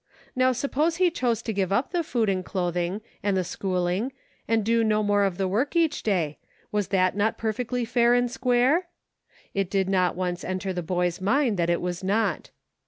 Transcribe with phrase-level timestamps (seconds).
[0.35, 4.11] Now suppose he chose to give up the food and clothing, and the schooling,
[4.47, 6.39] and do no more of the work each day;
[6.71, 8.87] was not that perfectly fair and square?
[9.53, 12.49] It did not once enter the boy's mind that it was not.